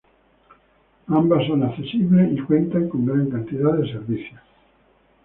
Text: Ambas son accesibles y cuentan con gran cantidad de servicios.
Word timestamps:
Ambas 1.09 1.45
son 1.45 1.61
accesibles 1.61 2.33
y 2.35 2.41
cuentan 2.41 2.89
con 2.89 3.05
gran 3.05 3.29
cantidad 3.29 3.71
de 3.77 3.91
servicios. 3.91 4.41